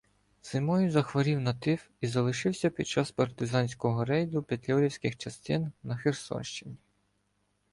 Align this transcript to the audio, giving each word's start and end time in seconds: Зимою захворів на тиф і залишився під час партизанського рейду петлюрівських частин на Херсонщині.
Зимою 0.43 0.91
захворів 0.91 1.41
на 1.41 1.53
тиф 1.53 1.87
і 2.01 2.07
залишився 2.07 2.69
під 2.69 2.87
час 2.87 3.11
партизанського 3.11 4.05
рейду 4.05 4.43
петлюрівських 4.43 5.17
частин 5.17 5.71
на 5.83 5.97
Херсонщині. 5.97 6.77